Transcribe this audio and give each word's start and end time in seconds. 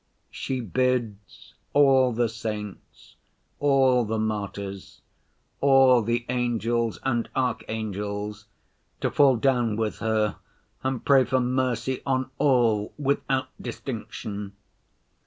she 0.31 0.61
bids 0.61 1.53
all 1.73 2.11
the 2.11 2.27
saints, 2.27 3.17
all 3.59 4.03
the 4.03 4.17
martyrs, 4.17 4.99
all 5.59 6.01
the 6.01 6.25
angels 6.27 6.97
and 7.03 7.29
archangels 7.35 8.47
to 8.99 9.11
fall 9.11 9.35
down 9.35 9.75
with 9.75 9.99
her 9.99 10.37
and 10.81 11.05
pray 11.05 11.23
for 11.23 11.39
mercy 11.39 12.01
on 12.03 12.31
all 12.39 12.91
without 12.97 13.49
distinction. 13.61 14.53